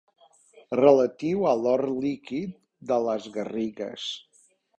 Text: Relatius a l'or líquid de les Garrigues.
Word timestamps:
Relatius 0.79 1.49
a 1.49 1.51
l'or 1.65 1.83
líquid 2.07 2.57
de 2.93 2.99
les 3.09 3.29
Garrigues. 3.37 4.09